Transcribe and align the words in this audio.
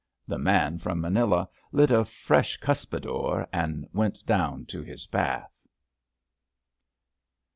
The 0.27 0.39
man 0.39 0.79
from 0.79 0.99
Manila 0.99 1.47
lit 1.71 1.91
a 1.91 2.03
fresh 2.03 2.57
Cuspidore 2.57 3.47
and 3.53 3.87
went 3.93 4.25
down 4.25 4.65
to 4.65 4.81
his 4.81 5.05
bath. 5.05 5.51